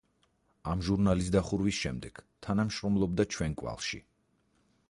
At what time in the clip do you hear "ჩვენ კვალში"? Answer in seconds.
3.37-4.05